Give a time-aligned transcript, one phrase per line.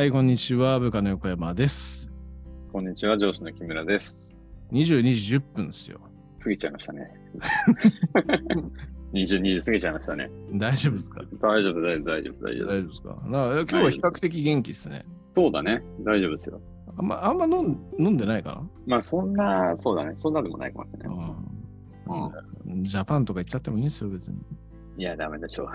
[0.00, 0.80] はい、こんにちは。
[0.80, 2.10] 部下の横山です。
[2.72, 4.40] こんにちは、上司の木村です。
[4.72, 6.00] 22時10分ですよ。
[6.42, 7.10] 過ぎちゃいましたね。
[9.12, 10.30] 22時過ぎちゃいましたね。
[10.54, 11.20] 大丈夫ですか？
[11.42, 12.88] 大丈夫、大丈夫、大丈夫、大丈夫です大丈夫。
[12.88, 13.18] ですか？
[13.26, 15.04] 今日は比較的元気ですね。
[15.34, 15.82] そうだね。
[16.00, 16.62] 大丈夫ですよ。
[16.96, 20.14] あんまあんま飲ん飲んでないかまあ、そんな、そうだね。
[20.16, 22.72] そんなでもないかもしれな、ない。
[22.72, 24.38] うん、ジャパンとか言っちゃってもいいんですよ、別に。
[25.00, 25.66] いや、ダメでしょ。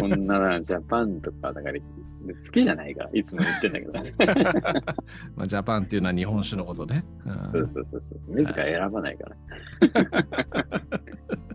[0.00, 3.92] こんなな、ジャパンとか、だから、好きじゃないから、いつも言ってんだけど。
[5.36, 7.04] まあ、ジャパンっていうのは日本酒のことね。
[7.26, 8.36] うんそうそうそうそう。
[8.38, 9.36] 自ら選ばないから。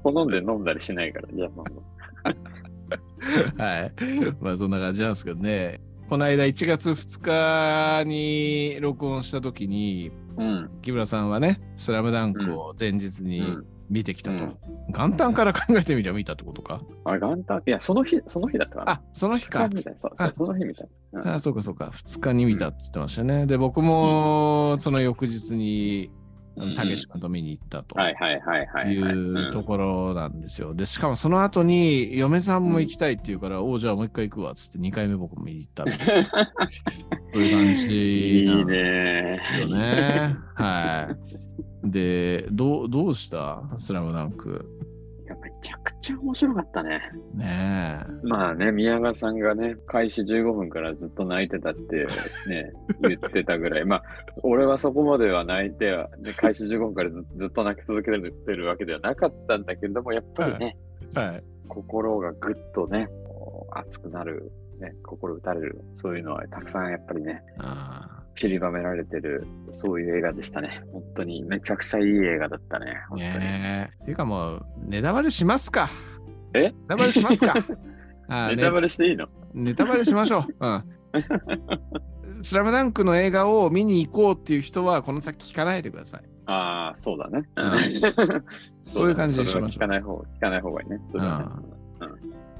[0.04, 1.84] 好んで飲んだりしないから、ジャパンも。
[3.58, 3.92] はい。
[4.40, 5.82] まあそんな感じなんですけどね。
[6.08, 10.70] この間1月2日に録音した時に、うん。
[10.84, 13.66] 木村さんはね、スラムダンクを前日にうん。
[13.90, 14.36] 見てきたと。
[14.38, 16.82] うん元旦から考えてみりゃ見たってことか？
[17.06, 18.92] あ、元旦、いや、その日、その日だったかな。
[18.94, 19.84] あ、その日か二日。
[19.84, 21.22] そう、そその日みたいな。
[21.22, 21.86] うんあ、そうかそうか。
[21.94, 23.46] 2日に見たって言ってましたね。
[23.46, 26.22] で、僕もその翌日に、う
[26.72, 28.00] んたけし君と見に行ったと。
[28.00, 28.94] はいはいはいはい、はい。
[28.94, 30.74] いうところなんですよ。
[30.74, 35.84] で、しかもその後に、嫁さんも行きたいって言うから、おうじゃあもう一回行くわっつって2回目僕も見に行った。
[37.34, 40.36] そういう感じいないんねよね。
[40.54, 41.10] は
[41.86, 41.92] い。
[41.92, 43.62] で、どう、どうした？
[43.78, 44.66] スラムダンク。
[45.66, 47.02] ちゃくちゃ面白かったね。
[47.34, 48.28] ねえ。
[48.28, 52.06] まあね、宮川さんがね、開始15分からずっと泣いてたって
[52.48, 52.72] ね、
[53.02, 54.04] 言ってたぐらい、まあ、
[54.44, 60.78] 俺はそこまでは泣いては、ね、開始15分からずずっと泣き続けてるわけではなかったんだけれども、やっぱりね、
[61.16, 61.44] はい。
[61.68, 63.10] 心がぐっとね、
[63.72, 70.82] 熱くなる、ね、心打たれる、そういうのはたくさんやっぱりね、あ散りばめられてる、そういう映画でしたね。
[70.92, 72.94] 本当にめちゃくちゃいい映画だったね。
[73.06, 73.08] あ。
[73.10, 73.32] 本当に。
[73.40, 74.06] ねえ。
[74.06, 75.90] ていうかもう、ネタバレしますか。
[76.54, 76.70] え？
[76.70, 77.54] ネタバレしますか。
[78.28, 79.28] あネタバレしていいの？
[79.54, 80.68] ネタバレしましょう。
[80.68, 80.84] うん。
[82.44, 86.22] スラムダンクの映画を見に行こうっていう人は、この先聞かないでください。
[86.48, 87.44] ああ、そうだね。
[87.56, 88.44] うん
[88.84, 91.00] そういう感じでしましょそれは聞かない方、聞かない方がいいね。
[91.12, 91.46] そうだね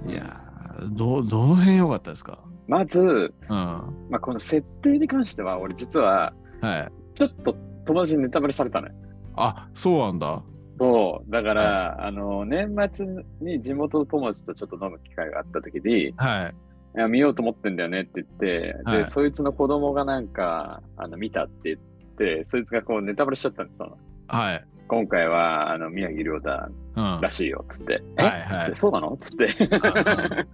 [0.08, 0.12] う。
[0.12, 2.40] いやーど、どの辺良かったですか？
[2.68, 3.50] まず、うん。
[3.50, 3.84] ま
[4.14, 6.92] あ、この設定に関しては、俺実は、はい。
[7.14, 7.56] ちょっと
[7.86, 8.94] 友達にネタバレされたのよ。
[9.36, 10.42] あ、そうなんだ。
[10.80, 11.32] そう。
[11.32, 13.06] だから、あの、年末
[13.42, 16.52] に地元の友達とちょっと飲む機会があった時に、いは
[16.96, 17.00] い。
[17.00, 18.46] や見ようと思ってんだよねって言って、
[18.86, 21.78] で、はいそいつの子供がなんか、あの、見たって言っ
[22.18, 23.98] て、そいつがこうネタバレしちゃったんですよ。
[24.28, 24.66] はい。
[24.88, 26.50] 今回は、あの、宮城亮太
[26.96, 27.22] うん。
[27.22, 27.94] らしいよ、つって。
[27.94, 29.18] はいえはいつってそうなの？
[29.20, 29.50] つって。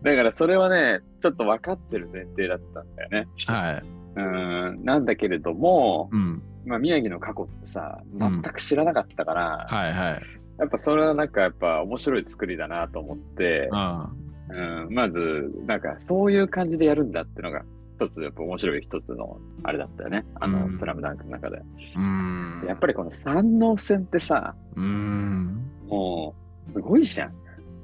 [0.00, 3.28] んだからそれはね、ちょっと分かってる前提だったんだよね。
[3.46, 3.82] はい。
[4.16, 6.42] うん、なんだけれども、うん。
[6.64, 10.20] まあ、宮城の過去ってさ、うん全く知らなかったから、はいはい。
[10.58, 14.86] やっぱそれはなんかやっぱ面白い作りだなと思って、うん。
[14.86, 17.62] うん、まず、なんかそういう感じでやるんだってのが、
[17.96, 20.24] 一つ、やっぱ面白い一つの、あれだったよね。
[20.36, 21.62] あの、うんスラムダンクの中で。
[21.96, 22.66] うん。
[22.66, 25.62] やっぱりこの三能戦ってさ、うん。
[25.86, 26.34] も
[26.68, 27.32] う、すごいじゃん。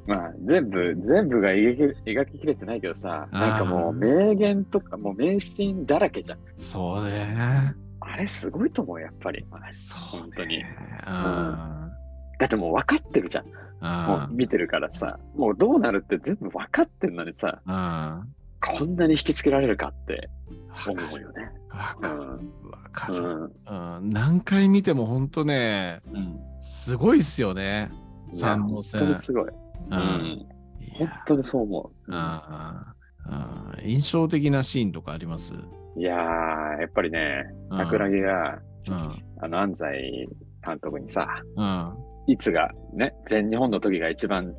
[0.06, 6.38] まあ、全部、全部が描き描ききれてないけどさ、なんかもう名言とか、もう名シーンだらけじゃん。
[6.58, 7.74] そうだよね。
[8.00, 9.44] あれすごいと思う、やっぱり。
[9.72, 10.58] そう本当に。
[10.58, 10.64] うん。
[12.38, 13.46] だってもう分かってるじゃん。
[13.80, 18.32] もう見てるからさ、もうどうなるって全部分かってんのにさ、うん。
[18.60, 20.30] こんなに引きつけられるかって
[20.88, 21.50] 思うよね。
[21.70, 22.20] わかる。
[22.20, 22.38] わ
[22.92, 23.50] かる。
[23.68, 23.96] うん。
[23.96, 24.10] うん。
[24.10, 26.38] 何回見ても本当ね、うん。
[26.60, 27.90] すごいっすよね。
[28.32, 29.50] 三能線当にすごい。
[29.91, 30.00] ううん。
[30.81, 32.12] い本や当にそう思う。
[32.12, 32.94] あ
[33.28, 35.53] あ印象的なシーンとかあります？
[35.97, 36.19] いやー、
[36.81, 39.22] やっぱりね、うん桜木が、うん。
[39.41, 40.28] あの、安西
[40.65, 41.26] 監督にさ、
[41.56, 41.94] うん。
[42.28, 44.53] いつがね、全日本の時が一番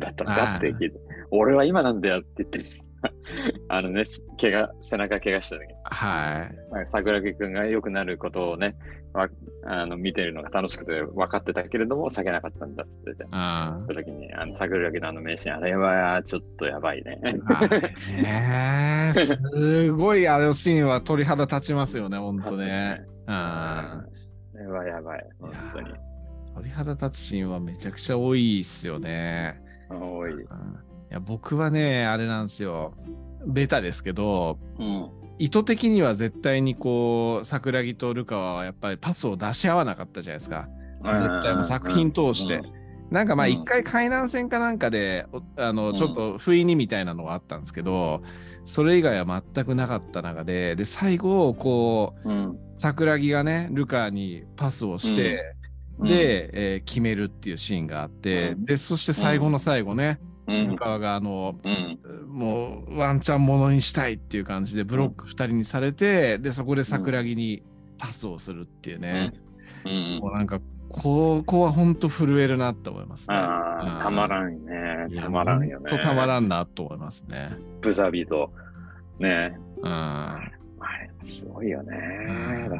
[0.00, 0.96] だったのかって聞いて、
[1.30, 2.83] 俺は今なんだよって言って、
[3.68, 4.04] あのね、
[4.40, 6.72] 怪我、背中怪我した時に、はい。
[6.72, 8.76] まあ桜木くんが良くなることをね、
[9.12, 9.28] わ
[9.64, 17.18] あの見てるのが楽しくて分かってたけれども、避けなかったんだっつってて、あその時に、あの桜木のあの名シーン、あれはちょっとやばいね。
[17.46, 23.02] あねえすごいあのシーンは鳥肌立ちますよね、 本当ね。
[23.26, 23.34] うん。
[23.34, 24.04] あ
[24.54, 25.94] れはやばい、本当に。
[26.54, 29.60] 鳥肌立つシーンはめちゃくちゃ多いっすよね。
[29.90, 30.32] 多い。
[30.32, 32.92] うんいや僕はね、あれなんですよ。
[33.46, 35.10] ベタですけど、うん。
[35.38, 40.68] 意図的には絶対にこう、桜木とルカワはやっぱりパスを出し合わなかったじゃないですか。
[41.02, 42.62] 絶対もう作品通して。
[43.10, 48.22] なんかまあうん一回海南戦かなんかで、おあのうんちょっと不意にみたいなのがあったんですけど、
[48.64, 55.54] それ以外は全くなかった中で、で、最後、こう、うん、桜木がね、ルカにパスをして、
[55.98, 60.76] うん、で、えー決めるっていうシーンがあって、うんで、そして最後の最後ね、うん向。
[60.76, 61.98] 川があの、うん。
[62.28, 67.62] もうワンチャンものにしたいっていう感じでブロック2人にされて、でそこで桜木に
[67.98, 69.32] パスをするっていうね、
[69.84, 70.18] うん。
[70.20, 73.34] もうなんかここは本当震えるなって思いますね。
[73.36, 75.20] たまんらんね。
[75.20, 75.90] たまらんよね。
[75.90, 77.56] とたまらんなと思いますね。
[77.80, 78.52] ブザビーと、
[79.18, 79.56] ね。
[79.78, 79.86] うん。
[79.88, 80.40] あ
[81.00, 81.96] れ、すごいよね。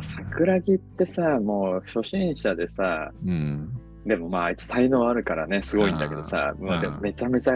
[0.01, 3.71] 桜木ってさ、もう初心者でさ、うん。
[4.07, 7.55] でもまああいつ才能あるからね、すごいんだけどさ、うんまあでもめちゃめちゃ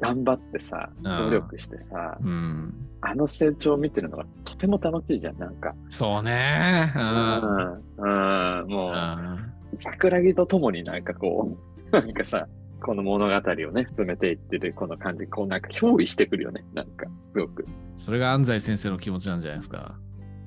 [0.00, 2.74] 頑張ってさ、ん努力してさ、うん。
[3.00, 5.74] あの成長を見てるのがとても楽しいじゃん、なんか。
[5.90, 6.92] そうね。
[6.96, 6.98] う。
[6.98, 11.56] うんん、うん、もう、うん桜木とともになんかこ
[11.90, 12.46] う、 なんかさ、
[12.80, 17.66] この物語をね、進めていってるこの感じ、こうなんか憑依してくるよね、なんか、すごく。
[17.96, 19.96] それが安西先生の気持ちなんじゃないですか。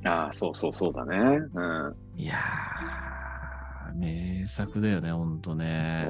[0.05, 1.17] ああ、そうそうそうだね。
[1.53, 1.95] うん。
[2.15, 3.06] いやー、
[3.95, 6.09] 名作だよね、ほんとね。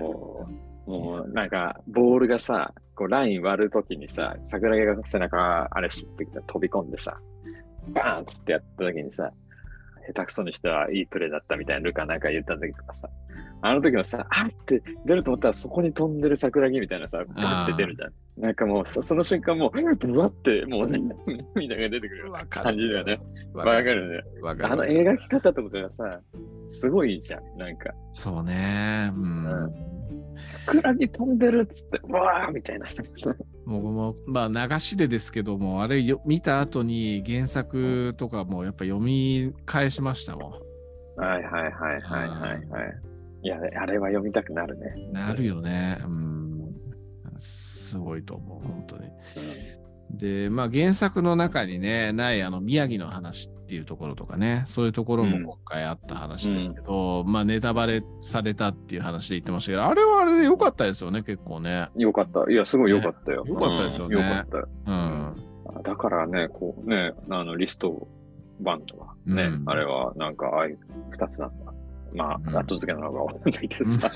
[0.85, 7.17] もうなんか、ボールがさ、こうライン割るときにさ、桜木が背中あれしてきた飛び込んでさ、
[7.89, 9.31] バーンっつってやったときにさ、
[10.07, 13.09] 下手くそにしてはいいプレーだったみたいなルカなんか言った時とかさ、
[13.61, 18.13] あの時のさ、あって出ると思ったらそこに飛んでる桜木みたいなさ、ガって出るじゃん。
[18.37, 20.99] なんかもうそその瞬間もう、ブワってもうね、
[21.55, 23.19] 涙が出てくる感じだよね。
[23.53, 24.41] わわかるね。
[24.41, 24.73] わかる。
[24.73, 26.21] あの描き方とかがさ、
[26.69, 27.57] すごいじゃん。
[27.57, 29.11] なんか、そうね。
[29.15, 29.97] うん。
[30.67, 33.01] 桜木飛んでるっつって、うわーみたいなさ。
[33.65, 40.61] 僕も、まあ、流しでですけども、あれよ見た後に原作とかもやっぱ読み返しましたも
[41.17, 42.61] はいはいはいはいはいはい。
[43.43, 44.93] いや、あれは読みたくなるね。
[45.09, 45.13] ん。
[45.13, 45.97] なるよね。
[46.03, 46.46] うん。
[47.39, 49.09] すごいと思う、本当に。
[50.11, 61.89] で、まあ、原作の中にね、ないあの宮城の話っていうところとかね、そういうところも今回あった話ですけど、まあ、ネタバレされたっていう話で言ってましたけど、あれはあれで良かったですよね、結構ね。
[61.95, 62.49] よかった。
[62.49, 63.43] いや、すごいよかったよ。
[63.43, 64.69] ねよかったですよねうんよかったよ。
[64.85, 65.83] うん。
[65.83, 68.07] だからね、こうね、あの、リスト
[68.61, 70.79] バンドはね、うんあれはなんか、ああいう
[71.11, 71.73] 二つなんだ。
[72.13, 72.55] まうん。
[72.55, 74.11] あ、後付けなのかわかんないけどさ。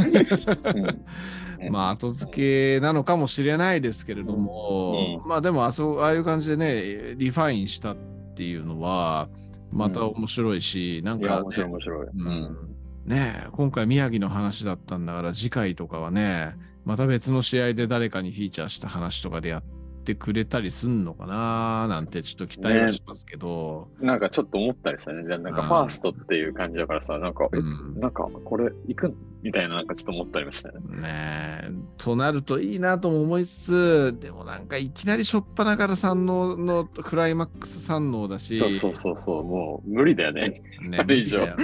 [1.59, 1.71] うん。
[1.71, 7.95] まあ後付けなのかもしれないですけれども、まあでもあそうああいう感じでねリファインしたっ
[8.35, 9.29] ていうのは
[9.71, 12.07] また面白いし、なんいや、か、面白い面白い。
[12.07, 12.75] うん。
[13.05, 16.55] ねえ今回宮城の話だったんだから次回とかはね
[16.85, 19.80] また別の試合で誰かにフィーチャーした話とかでやって
[20.15, 25.23] くれたりすんのかななんてちょっと期待はしますけど、なんかちょっと思ったりしたね。
[25.23, 25.67] なんかうん。
[25.67, 27.99] ファーストっていう感じだからさ、なんか、えうん。
[27.99, 29.15] なんかこれ行くん？
[29.43, 30.79] みたいななんかちょっと思ったりましたね。
[31.01, 31.71] ねえ。
[31.97, 38.57] となるといいなとも思いつつでもなんかいきなりしょっぱなから三能のクライマックス三能だし。
[38.59, 40.61] そうそうそうそう、もう無理だよね。
[40.81, 41.45] ね あれ以上。
[41.45, 41.57] なん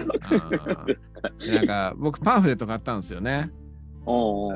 [1.68, 3.52] か僕パンフレット買ったんですよね。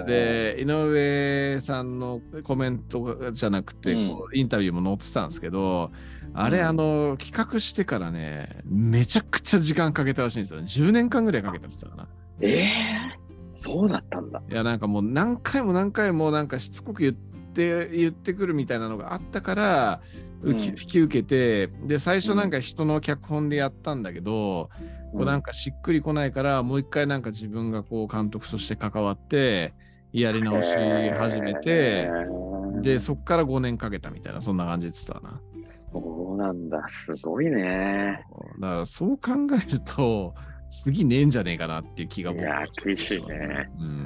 [0.08, 3.92] で井上さんのコメントじゃなくて、
[4.34, 5.92] インタビューも載ってたんですけど
[6.34, 12.08] あれ、うんあの企画してからねめちゃくちゃ時間かけたらしいんですよね10年間ぐらいかけたって言ってたかな。
[12.42, 13.22] ええ
[13.54, 14.42] そうだったんだ。
[14.50, 24.72] いやなんかもう何回も何回もなんかしつこく言って言ってくるみたいなのがあったから、うん引き受けてで最初なんか人の脚本でやったんだけど、
[25.12, 29.76] こうなんかしっくりこないからもう一回なんか自分がこう監督として関わって
[30.12, 30.76] やり直し
[31.14, 32.10] 始めて、
[32.82, 35.40] でそっから5年かけたみたいなそんな感じで言ってたな。
[35.62, 38.26] そうなんだ、すごいね。
[38.60, 39.32] だからそう考
[39.64, 40.34] えると
[40.72, 43.70] 次ねえんじゃねえかなっていう気が僕いやは厳しいね。
[43.80, 44.01] うん。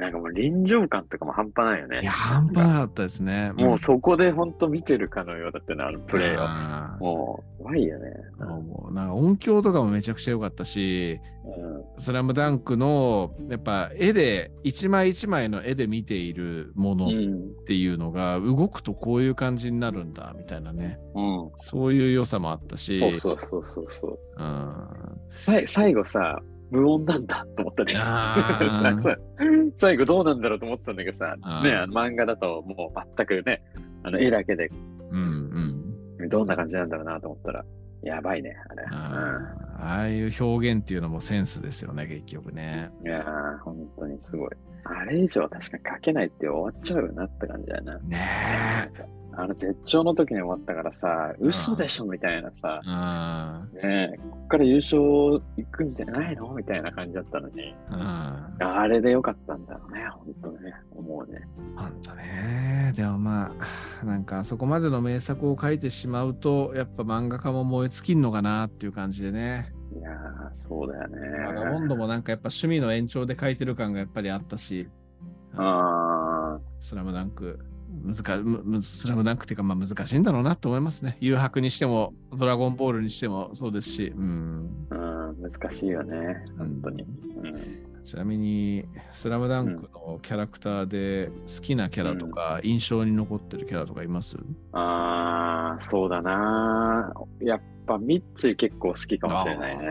[0.00, 2.00] なんかもう臨場感とかも半端ないよね。
[2.00, 3.52] いや半端なかったですね。
[3.54, 8.10] もうそこで本当見てるかのようだってな、あのプレーもう、怖いよね。
[8.38, 17.64] もうなんか音響とかもめちゃくちゃ良かったし、うんスラムダンクのやっぱ絵で、一枚一枚の絵で見ているものっうん。
[17.66, 21.50] ていうのが動くとこういう感じになるんだみたいなね、うん。
[21.56, 24.18] そういう良さもあったし、そうそうそうそうそう。
[24.36, 26.40] うん最後さ、
[26.70, 27.94] 無音なんだと思ったね。
[29.76, 31.42] 最後どうなんだろうと思ってたんだけどさ、ね、
[31.92, 33.62] 漫画だともう全くね、
[34.02, 34.70] あの絵だけで
[35.10, 35.18] うん
[36.18, 37.64] うんどんな感じなんだろうなと思ったら、
[38.02, 38.84] やばいね、あれ。
[38.90, 42.90] あーああいう表現っていうのもセンスですよね、結局ね。
[43.00, 44.50] うん、いやー、本当にすごい。
[44.84, 47.98] あれ以上確かに書けないって終わっちゃうよなって感じだよな。
[48.00, 48.18] ね
[48.98, 49.19] え。
[49.32, 56.52] あの絶頂の時に終わったからさ、嘘でしょみたいなさ、うんねえ、こっから優勝行くんじゃないの？
[56.52, 58.00] みたいな感じだったのに、うん
[58.62, 61.40] あれでよかったんだろうね、本当ね、思うね。
[61.76, 62.92] ほんとね。
[62.96, 63.54] でもま
[64.02, 69.72] あ、なんかあそこまでの名作を書いてしまうと、やっぱ漫画家も燃え尽きんのかなっていう感じでね。
[69.96, 70.14] いやー、
[70.54, 71.18] そうだよね。
[71.46, 74.88] バガボンドもなんかやっぱ趣味の延長で書いてる感がやっぱりあったし。
[75.56, 77.58] あスラムダンク、
[78.04, 81.16] 難スラムダンクっていうか、まあ難しいんだろうなと思いますね。
[81.20, 84.86] 誘白にしても、ドラゴンボールにしてもそうですし、うん。
[84.90, 86.44] うん、難しいよね。
[86.56, 87.02] 本当に。
[87.02, 88.04] うん。
[88.04, 94.38] ちなみに、スラムダンクのキャラクターで好きなキャラとか、印象に残ってるキャラとかいます？
[94.72, 97.12] ああ、そうだな。
[97.42, 99.86] やっぱミッチー結構好きかもしれないね。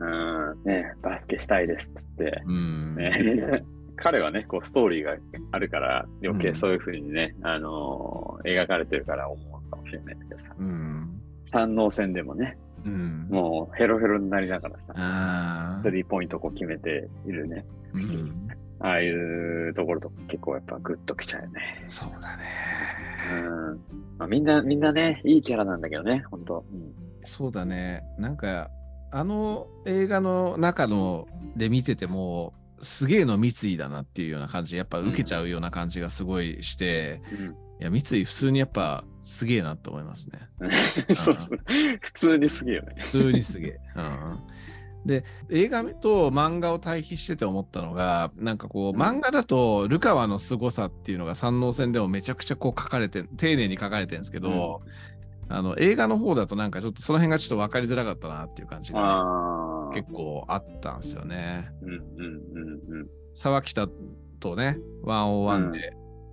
[0.00, 0.64] うん。
[0.64, 2.42] ねバスケしたいですっつって。
[2.46, 2.94] うん。
[2.96, 3.64] ね、
[4.00, 5.16] 彼はね、こうストーリーが
[5.52, 10.52] あるから、余計そういうふうにね、あのー描かれてるから思うかもしれないけどさ。
[10.58, 11.20] うん。
[11.44, 13.28] 三能戦でもね、うん。
[13.30, 17.64] もうヘロヘロになりながらさ、あスリーポイントこう決めているね。
[17.94, 18.48] あ、うん。
[18.80, 21.84] ああいうところとか結構やっぱグッときちゃうよね。
[21.86, 22.44] そうだね。
[23.32, 23.80] うん。
[24.18, 26.94] まあ、みんな、みんなね、いいキャラなんだけどね、本当うん。
[27.22, 28.02] そうだね。
[28.18, 28.70] なんか、
[29.12, 31.26] あの映画の中の
[31.56, 37.22] で見てても、すげえの三井だなっていうような感じ、やっぱ受けちゃうような感じがすごいして、
[37.80, 40.40] いや、三井普通にやっぱすげえなと思いますね。
[41.08, 41.16] うん。
[41.16, 41.58] そうそう。
[42.00, 42.94] 普通にすげえよね。
[42.98, 43.80] 普通にすげえ。
[43.96, 44.38] うん、
[45.06, 54.82] で、映画と漫画を対比してて思ったのが、なんかこう、うん漫画だと、ルカワの凄さっていうのが三能線でもめちゃくちゃこう書かれて、丁寧に書かれてるんですけど、
[55.52, 59.00] あの映画の方だとなんかちょっとその辺がちょっと分かりづらかったなっていう感じが
[59.92, 60.00] ね。
[60.00, 61.68] 結構あったんですよね。
[61.82, 63.88] うんうんうん沢北
[64.40, 65.92] とね、ワンオワンで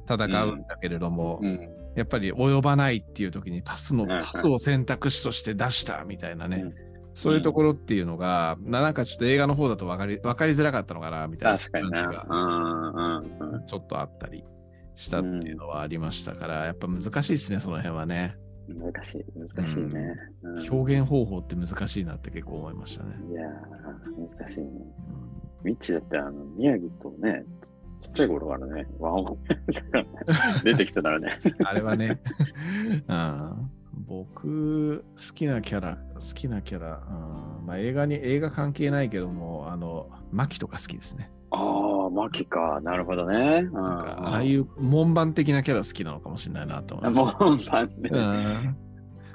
[0.10, 1.48] 戦うんだけれども、うん。
[1.48, 1.60] うん。
[1.96, 11.58] やっぱり及ばないっていう時にパスの、パスを選択肢として出したみたいなね、うんそういうところっていうのが、ななんかちょっと映画の方だと分かり分かりづらかったのかなみたいな。
[11.58, 13.66] 感じがうんうんうん。
[13.66, 14.44] ちょっとあったり
[14.94, 18.38] したっていうのはありましたから、やっぱ難しいですね、その辺はね。
[18.74, 20.16] 難しい、難しいね。
[20.44, 23.16] うん表現方法って難しいなって結構思いましたね。
[23.30, 24.66] いやー、難しいね。
[25.12, 27.44] うんミッチだって、あの、宮城とね、
[28.02, 29.38] ちちっちゃい頃からね、ワンオン
[30.64, 31.40] 出てきてたらね。
[31.66, 32.22] あれはね、
[33.10, 33.72] うん、
[34.08, 37.04] 僕、好きなキャラ、好きなキャラ、
[37.60, 41.32] うんまあ、映画に、映画関係ないけども、あの、マキとか好きですね。
[41.52, 42.80] ああ、マキか。
[42.84, 43.68] なるほどね。
[43.72, 43.78] うん。
[43.78, 48.10] ああいう門番的なキャラ好きなのかもしれないなと思いもましう、パンね。
[48.10, 48.18] た。
[48.18, 48.78] うん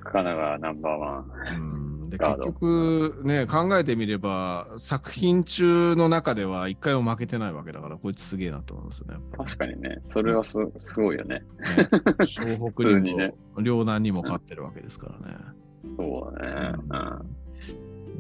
[0.04, 1.24] 神奈川ナンバーワン。
[1.56, 9.14] うんで結局ね、考えてみれば、作品中の中では一回も負けてないわけだから、こいつすげえなと思いますよね。
[9.34, 11.36] 確かにね、それはすすごいよね。
[11.36, 11.88] ね
[12.20, 15.36] 湘北にも、にね両南にも勝ってるわけですからね。
[15.96, 16.78] そうだね。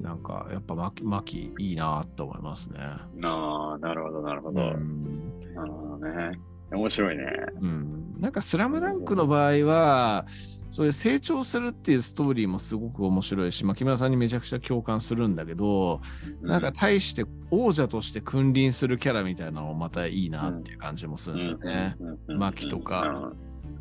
[0.02, 2.78] なんか、やっぱマキ、マキいいなと思いますね。
[3.16, 3.24] うん。
[3.24, 4.60] ああ、なるほど、なるほうど。
[4.60, 6.38] んなるほどね。
[6.72, 7.24] 面白いね。
[7.60, 10.26] うん、なんか、スラムダンクの場合は、
[10.70, 16.00] そういう成長するっていうストーリーもすごく面白いし、まあ、木村さんにめちゃくちゃ共感するんだけど、
[16.40, 21.96] なんか対して王者として君臨するキャラみたいなのもまたいいなっていう感じもするんですよね。
[22.00, 23.34] うんうんうん牧とか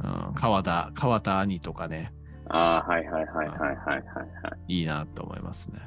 [0.03, 2.11] うんうん、川田、川田兄とかね、
[2.53, 3.97] ああ、はいはいはいはいはいはいは
[4.67, 4.73] い。
[4.73, 5.79] いいなと思いますね。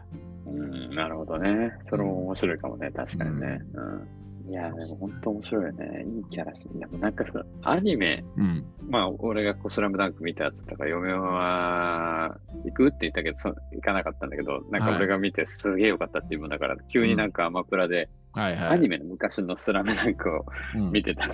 [0.47, 1.73] うん、なるほどね。
[1.85, 3.61] それも面白いかもね、確かにね。
[3.75, 6.05] うん、いや、でも本当面白いよね。
[6.07, 8.65] いいキャラし、でもなんかさ、アニメ、うん。
[8.89, 18.69] まあ、俺がこう、スラムダンク見たやつとか、嫁は、行くって言ったけど、そ行かなかったんだけど、なんか俺が見てすげえよかったっていうもんだから、急になんかアマプラで、はいはい。
[18.71, 20.45] アニメの昔のスラムダンクを
[20.77, 21.29] うん見てた、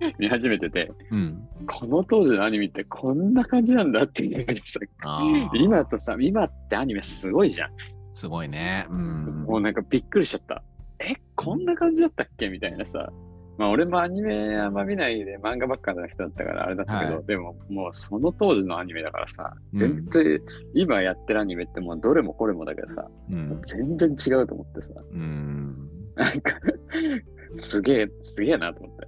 [0.18, 1.48] 見始めてて、うん。
[1.66, 7.70] この当時のアニメってこんな感じなんだっていうのがさあー今とさ、今ってアニメすごいじゃん。
[8.12, 8.86] すごいね。
[8.90, 9.44] うん。
[9.46, 10.62] もうなんかびっくりしちゃった。
[11.00, 12.48] え、こんな感じだったっけ？
[12.48, 13.12] みたいなさ。
[13.56, 20.40] まあ俺もアニメあんま見ないで漫画ばっかの人だったからあれだったけど、はでももうその当時のアニメだからさ、うん全然、
[20.74, 23.60] 今やってるアニメってもうどれもこれもだけどさ、うん。
[23.62, 25.88] 全然違うと思ってさ、うん。
[26.16, 26.58] なんか、
[27.54, 29.06] すげえ、すげえなと思って。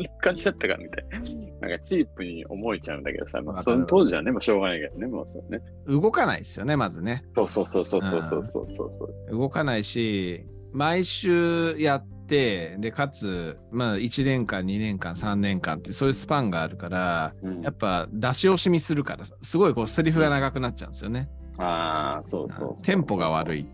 [0.00, 1.68] んな感じだったかみたいな。
[1.68, 5.60] なんかチープに思えちゃうんだけどさ、まあ、その当時はね、もうしょうがないけどね、もうそうね。
[5.86, 7.24] 動かないですよね、まずね。
[7.34, 21.28] そうそうそうそうそうそうそう、うん、動かないし、毎週やって、で、かつ、まあ、1年間、2年間、3年間って、そういうスパンがあるから、うん、やっぱ出し惜しみするからすごいこう、セリフが長くなっちゃうんですよね。
[21.58, 23.66] うん、ああ、そうそうテンポが悪い。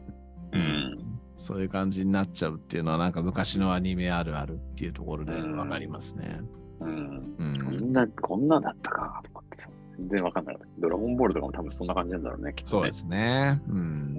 [0.52, 1.09] うん
[1.40, 6.40] そういう感じになっちゃうっていうのは、なんか昔のアニメあるあるっていうところでわかりますね。
[6.80, 7.34] うん。
[7.38, 7.78] うん。
[7.78, 9.68] こんな、こんなんだったかと思ってさ。
[9.98, 10.66] 全然わかんなかった。
[10.78, 12.70] ドラゴンボールとかも多分そんな感じなんだろうね、きっとね。
[12.70, 13.60] そうですね。
[13.68, 13.72] う。
[13.72, 14.18] うん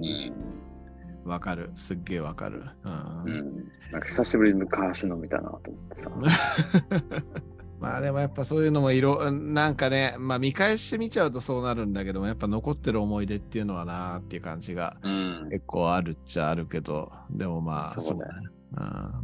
[1.24, 1.70] わかる。
[1.76, 2.64] すっげえわかる。
[2.84, 3.54] うんうん。
[3.92, 6.10] なんか久しぶりに昔の見たなと思ってさ。
[7.82, 15.48] まあでもやっぱそういうのもいろ、なんかね、まあ見返してみちゃうとそうなるんだけども、やっぱ残ってる思い出っていうのはなーっていう感じがうん。
[15.50, 18.48] 結構あるっちゃあるけど、でもまあ、そうだよね。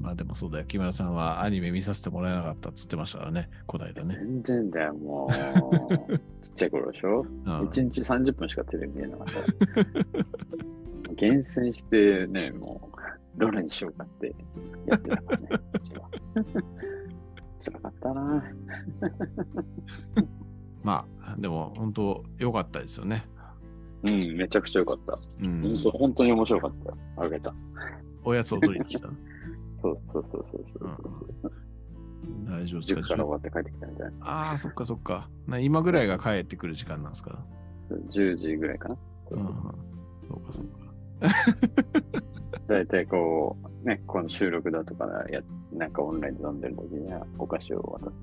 [0.00, 0.64] まあでもそうだよ。
[0.64, 4.14] 木村さんはアニメ見させてもらえなかったっつってましたからね、こないだね。
[4.16, 5.30] 全然だよ、も
[6.10, 6.18] う。
[6.42, 7.20] ちっちゃい頃でしょ？
[7.20, 11.14] うん、?1 日30分しかテレビ見えなかった。
[11.14, 12.90] 厳選してね、も
[13.36, 14.34] う、どれにしようかって
[14.86, 15.48] やってたからね。
[17.58, 18.44] うちは辛かったな。
[20.82, 23.26] まあ、でも本当良かったですよね。
[24.04, 25.14] うん、めちゃくちゃよかった。
[25.44, 25.60] うん。
[25.60, 26.96] 本当本当に面白かったよ。
[27.16, 27.52] あげた。
[28.24, 29.08] おやつを取りに来た？
[29.82, 30.96] そうそうそうそうそう
[31.42, 31.52] そう。
[32.44, 34.26] 大丈夫です塾かから終わって帰ってきたみたいな。
[34.26, 35.28] ああ、そっかそっか。
[35.46, 37.44] な今ぐらいが帰ってくる時間なんですか
[37.90, 38.96] ？10時ぐらいかな。
[39.32, 39.38] うん。
[40.28, 40.87] そうかそうか。
[42.68, 45.40] だいたいこう、ね、この収録だとかや、
[45.72, 48.16] なんかオンラインで飲んでる時にはお菓子を渡す。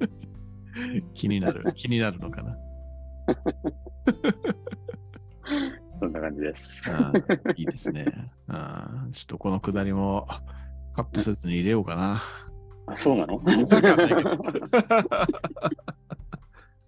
[1.14, 1.72] 気になる。
[1.74, 2.56] 気になるのかな。
[5.94, 6.82] そんな感じです。
[7.56, 8.06] いいですね。
[8.48, 10.26] あーちょっとこのくだりも
[10.94, 12.22] カットせずに入れようかな。
[12.86, 13.36] あ、そうなの？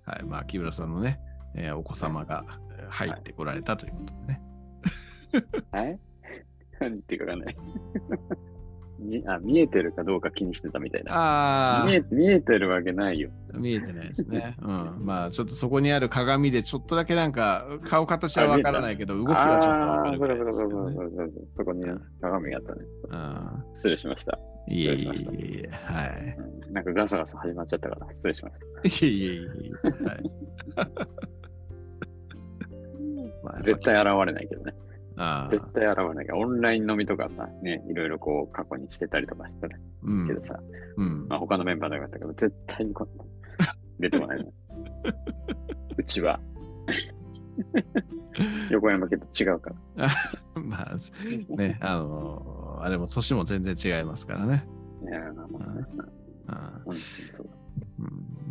[0.05, 1.21] はい、まあ、木村さんのね、
[1.55, 2.45] えーお子様が
[2.79, 4.27] えー入ってこられたということでね。
[4.29, 4.52] はい
[6.81, 7.57] 何っていうかわかんない。
[9.03, 11.13] みあ見えてるかどうか気にしてたみたいな。
[11.13, 13.31] あ見え見えてるわけないよ。
[13.53, 14.57] あ、見えてないですね。
[14.63, 14.97] うん。
[15.01, 21.85] まあ、ちょっとそこにある鏡でちょっとだけなんか顔形はわからないけど、動きはちょっとわかるそうそうかそうけどねかそうかそこに
[22.21, 22.85] 鏡があったね。
[23.11, 24.39] うん失礼しました。
[24.69, 26.37] いえいえいえ、はい。
[26.39, 29.07] うんなんかガサガサ始まっちゃったから失礼しました。
[29.07, 30.23] いえいえいえ、はい。
[33.43, 34.73] まあ絶対現れないけどね。
[35.17, 40.59] あ絶対現れないから、オンライン飲みとかさ、ね、いろいろこう過去にしてたりとかしたらうんけどさ、
[40.97, 43.25] うんまあ他のメンバーだったけど、絶対にこんな
[44.01, 44.53] 出てこないね。
[45.97, 46.41] うちは。
[48.71, 50.09] 横山家と違うから。
[50.61, 50.97] まあ、
[51.57, 54.67] ね、あの、あれも年も全然違いますからね。
[55.03, 55.87] いやまあまあね
[56.47, 56.95] あうん
[57.33, 57.49] そう
[57.99, 58.03] う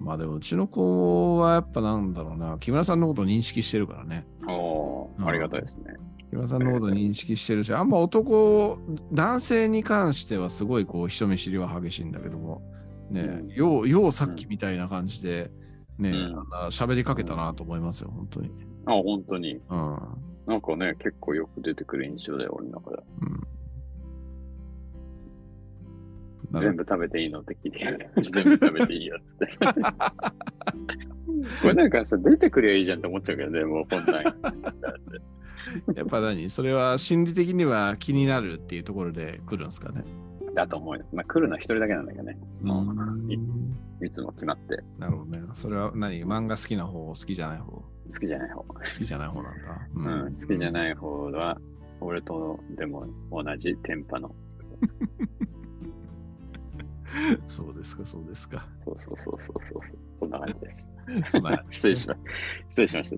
[0.02, 4.26] ん、まあでも、うちの子はやっぱなんだろうな、木村さんのことを認識してるからね。
[4.42, 5.96] うんおーありがたいですね。
[6.32, 8.80] 木村さんのことを認識してるし、あんま男、
[9.12, 12.62] 男性に関してはすごいこう人見知りは激しいんだけども、
[13.10, 15.52] ね、うんよう、ようさっきみたいな感じで、
[16.00, 16.46] ね、うん
[16.96, 18.50] りかけたなと思いますよ、本当に。
[18.86, 19.60] あ、本当に。
[19.70, 20.00] うん。
[20.48, 23.04] なんかね、結構よく出てくる印象だよ、俺の中で。
[23.24, 23.42] うん
[26.60, 29.48] 全部食べていいのって聞いて、全部食べていいよって。
[31.62, 34.26] これなんかさ、出てくりゃいいじゃんって思っちゃうけどね、もう本来。
[35.96, 36.50] やっぱ何？
[36.50, 40.04] それは心理的には気になるっていうところで来るんですかね？
[40.54, 41.06] だと思うよ。
[41.14, 42.38] まあ来るのは一人だけなんだけどね。
[42.62, 43.36] もうんい
[44.06, 44.84] いつも決まって。
[44.98, 45.44] なるほどね。
[45.54, 46.26] それは何？
[46.26, 47.72] 漫画好きな方、好きじゃない方？
[47.72, 48.64] 好好きじゃない方。
[48.98, 49.88] きじゃない方なんだ。
[50.24, 51.58] うん、好きじゃない方は、
[52.02, 54.36] 俺とでも同じテンパの。
[57.48, 58.68] そうですか、そうですか。
[58.80, 59.82] そうそうそうそうそう。
[60.20, 60.90] そんな感じです。
[61.70, 62.16] 失礼しま
[62.68, 63.18] 失礼しました。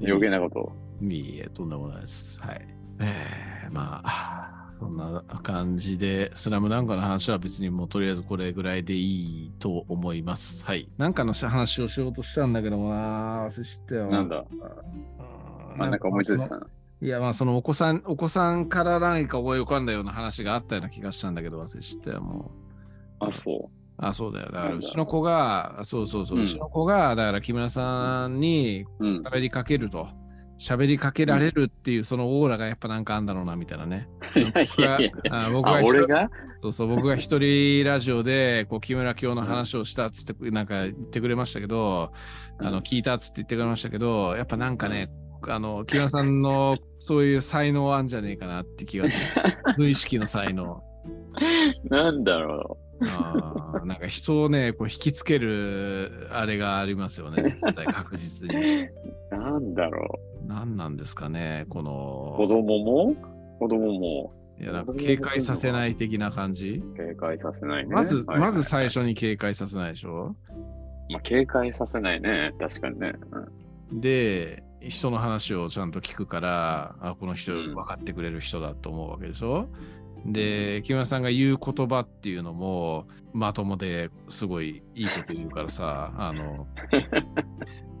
[0.00, 0.72] 余計なことを。
[1.02, 2.40] いいえ、とんでもないです。
[2.40, 2.66] はい。
[3.00, 10.64] えー、まあ、そんな感じで、スラムダンクの話は別にもうとりあえずこれぐらいでいいと思います。
[10.64, 10.88] はい。
[10.98, 14.06] なんかの話をしようとしたんだけどな、忘れ知ったよ。
[14.10, 14.38] なんだ？
[14.38, 16.66] うん真ん中思いついてたの。
[17.02, 22.50] いや、まあ、そのお子さん、お子さんから何か思い浮かんだような話があったような気がしたんだけど、忘れ知ったよ、も
[23.20, 23.26] う。
[23.26, 24.46] あ、そあ、そうだよ。
[24.46, 29.06] だから、うちの子が、そうそうそう、ううんちの子が、だから木村さんにう。
[29.06, 29.22] うん。
[29.22, 30.08] 喋りかけると、
[30.58, 34.08] 喋りかけられるっていう、そのオーラがやっぱなんかあんだろうな、みたいなね。
[34.34, 36.30] 僕があ、一人俺が？
[36.62, 42.12] そうそう、僕が一人ラジオで、こう、木村京の話をしたっつって、なんか言ってくれましたけど、
[42.58, 45.10] あの、聞いたっつって言ってくれましたけど、やっぱなんかね、
[45.48, 49.42] あの、木村さんのそういう才能あんじゃねえかなって気がする。
[49.76, 50.82] 無意識の才能。
[51.90, 58.54] なんだろあーなんか人をね、こう引きつけるあれがありますよね、 絶対確実に。
[58.84, 58.90] う。
[59.30, 61.82] なんだろ何なんですかね、こう。
[61.82, 63.14] 子の、供も？
[63.58, 66.82] 子供もいやなんか警戒させない的な感じ。
[66.96, 67.94] 警戒させないね。
[67.94, 70.34] まず、はいはいまず最初に警戒させないでしょ？
[71.10, 72.52] まあ、警戒させないね。
[72.58, 73.12] 確かにね。
[73.32, 79.68] うんで、人の話をちゃんと聞くから、あ、この人うん分かってくれる人だと思うわけでしょ？
[80.32, 86.66] で、木村さんが言う言葉っていうのも、まともですごいいいこと言うからさ、 あの、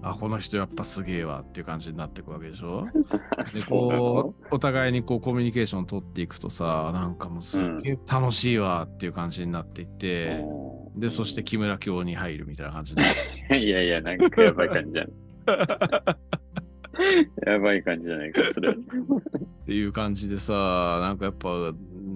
[0.02, 2.86] あ、この人やっぱすげえわっていう感じになっていくわけでしょ？
[2.92, 10.42] で、こう、お互いにこうコミュニケーション取っていくとさ、なんかもうすっげえ楽しいわっていう感じになっていって、
[10.96, 13.12] で、そして木村京に入るみたいな感じになっ
[13.50, 15.08] て いやいや、なんかやばい感じじゃん。
[17.46, 18.72] やばい感じじゃないか、それ。
[18.72, 18.74] っ
[19.66, 21.48] ていう感じでさ、なんかやっぱ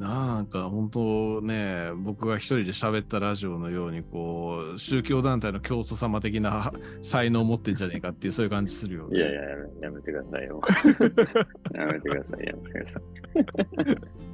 [0.01, 9.19] なんか本当ね、僕が一人で喋ったラジオのように、こう、宗教団体の教祖様的な 才能を持ってんじゃねえかっていう、そういう感じするよ、ね。
[9.19, 9.41] いやいや、
[9.83, 10.61] やめてくださいよ。
[11.77, 13.03] やめてください、やめてください。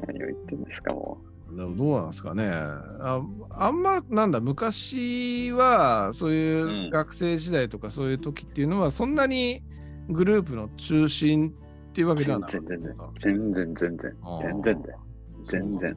[0.06, 1.18] 何を言ってんですか、も
[1.50, 3.20] でもどうなんですかねあ。
[3.50, 9.64] あんま、なんだ、昔は、そういう学生時代とかそういう時っていうのは、そんなに
[10.08, 12.16] グループの中心っていうわう。
[12.16, 13.12] けでは全なか然、った。
[13.16, 15.05] 全然、全然、全然全然だよ。
[15.46, 15.96] 全然。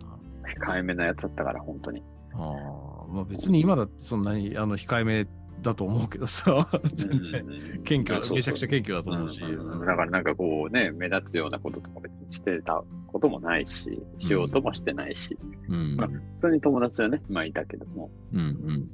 [0.63, 2.03] 控えめなやつだったから、本当に。
[2.33, 5.27] あーまあ、別に今だってそんなにあの控えめ
[5.61, 7.45] だと思うけどさ、 全然。
[7.45, 7.83] うん。
[7.83, 9.41] 謙虚、めちゃくちゃ謙虚だと思うし。
[9.41, 15.95] うんだからなんかこうね、目立つようなこととか別にしてたこともないし、しようともしてないし、うん。
[15.95, 18.89] まあ普通に友達はね、まあいたけども、うんうん。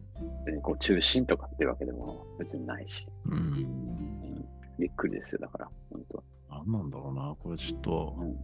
[0.46, 3.34] 別にこう中心とかっていうわけでも別にないし、うん。
[3.34, 4.46] うん。
[4.80, 8.36] びっくりですよ、だから、本当なんなんだろうな、これちょっと、うん。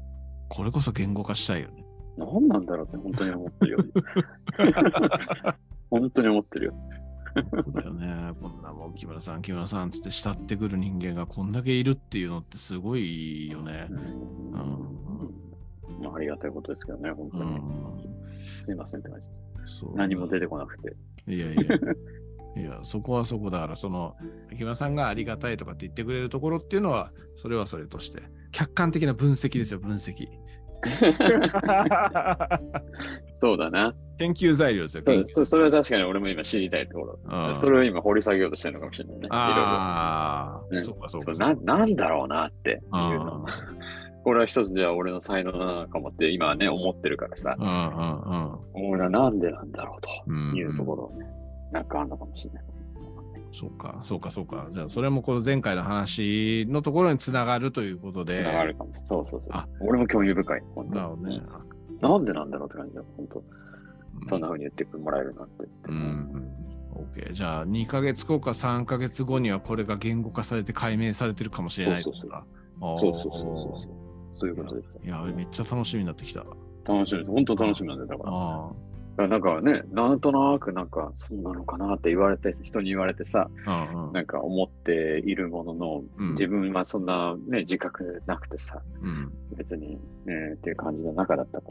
[0.50, 1.86] これこそ言語化したいよね。
[2.17, 3.78] 何なんだろうって本当に思ってるよ。
[5.89, 6.74] 本当に思ってるよ。
[7.74, 8.34] だよね。
[8.41, 13.93] こんなもん、木村さん、木村さんつって慕ってくる人間がこんだけいるっていうのってすごいよねう。
[13.93, 13.97] ん
[16.02, 17.43] まあ、ありがたいことですけどね、本当に。
[17.43, 17.60] うん。
[18.58, 19.34] すいませんって感じで
[19.67, 19.80] す。
[19.80, 20.95] そう何も出てこなくて。
[21.28, 21.62] いやいや。
[22.58, 24.15] いや、そこはそこだから、その、
[24.58, 30.28] 木村さんがありがたいとかって言ってくれるところっていうのは、それはそれとして、客観的な分析ですよ、分析。
[33.35, 33.93] そうだな。
[34.17, 37.19] 研究材料ですよ、そうそそれは確かに俺も今知りたいところ。
[37.55, 39.27] それを今掘り下げようとしてるのかもしれないね。
[39.31, 41.31] ああ、ねそうかそうか。
[41.33, 43.45] ななんだろうなっていうあの。
[44.23, 47.55] これは一つじゃあ俺の才能なのかもって今はね思ってるからさ。
[48.73, 50.53] 俺はなんでなんだろうとうん。
[50.55, 51.25] いうところをね、
[51.71, 52.63] なんかあるのかもしれない。
[53.51, 54.67] そうか、そうか、そうか。
[54.73, 58.35] じゃあ、それもこの前回の話のところにつながるということで。
[58.35, 59.07] つながるかもしれない。
[59.07, 59.67] そうそうそうあ。
[59.81, 60.61] 俺も興味深い。
[60.75, 61.35] 本当なるほどね。
[61.35, 63.03] うんなんでなんだろうって感じだ。
[63.15, 63.39] 本当。
[63.39, 63.45] うん
[64.27, 65.67] そんな風に言ってもらえるなんて。
[65.87, 66.51] うんうん。
[67.15, 67.31] OK。
[67.31, 74.49] じゃあ、2ヶ月後か3ヶ月後にはこれが言語化されて解明されてるかもしれないそうそうそうそうそうそうそう。
[74.49, 75.01] いうことですよ。
[75.05, 76.43] いや、めっちゃ楽しみになってきた。
[76.85, 77.31] 楽しみです。
[77.31, 78.29] 本当楽しみなんだから。
[78.29, 83.89] あだからなんかね、なんとなくなんか、そうなのかなって言われて、人に言われてさ、あ。
[83.93, 89.32] うんうんなんか思っているものの、うん自分はそんなね、自覚なくてさ、うん。
[89.56, 91.67] 別にね、っていう感じの中だったか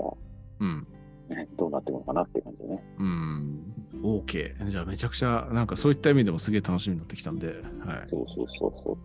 [0.60, 0.86] うん。
[1.28, 2.84] ら、ね、どうなっていくのかなっていう感じでね。
[2.98, 3.74] うん。
[4.02, 4.70] OK。
[4.70, 7.56] じゃあ、めちゃくちゃ、なんかそういった意味でもすげえ楽しみになってきたんで、はい。
[8.10, 8.98] そうそうそうそ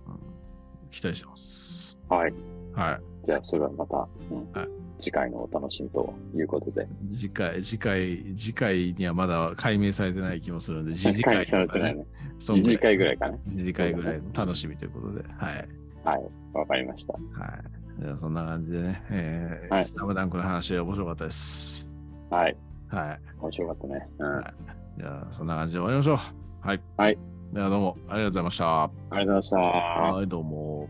[0.92, 1.98] 期待してます。
[2.10, 2.14] う。
[2.14, 2.34] はい。
[2.74, 3.26] はい。
[3.26, 6.88] じゃあ、それはまた、うんはい次回のお楽しみということで。
[7.12, 12.06] 次回、次回、次回にはまだ解明されてない気もするので、次回回されてないね。
[12.40, 13.38] 次回ぐらいかな。
[13.56, 15.70] 次回ぐらいの楽しみということで、はい。
[16.04, 16.24] はい。
[16.54, 17.14] わかりました。
[17.14, 18.02] はい。
[18.02, 21.90] じゃあ、そんな感じでね、えーはいスラムダンクの話、面白かったです。
[22.30, 22.58] はい。
[22.90, 23.20] はい。
[23.42, 24.10] 面白かったね。
[24.20, 24.36] うん。
[24.38, 24.54] はい
[24.98, 26.68] じゃあ、そんな感じで終わりましょう。
[26.68, 26.82] はい。
[26.98, 27.18] はい。
[27.54, 28.84] では、どうもありがとうございました。
[28.84, 29.58] ありがとうございました。
[29.58, 30.90] はい、どうも。